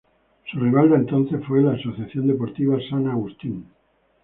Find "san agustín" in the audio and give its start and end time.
2.89-3.67